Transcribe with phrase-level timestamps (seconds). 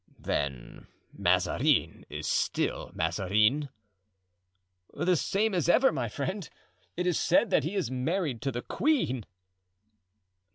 [0.17, 3.69] "Then Mazarin is still Mazarin?"
[4.95, 6.49] "The same as ever, my friend;
[6.97, 9.27] it is said that he is married to the queen."